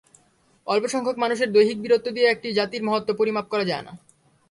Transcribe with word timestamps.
অল্পসংখ্যক 0.67 1.17
মানুষের 1.17 1.49
দৈহিক 1.51 1.77
বীরত্ব 1.81 2.07
দিয়ে 2.11 2.31
একটি 2.31 2.47
জাতির 2.53 2.81
মহত্ত্ব 2.83 3.11
পরিমাপ 3.19 3.45
করা 3.49 3.65
যায় 3.65 3.83
না। 3.83 3.93